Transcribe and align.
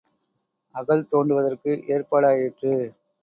அகழ் 0.75 1.03
தோண்டுவதற்கு 1.11 1.71
ஏற்பாடாயிற்று. 1.87 2.73